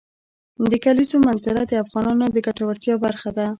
[0.71, 3.45] د کلیزو منظره د افغانانو د ګټورتیا برخه ده.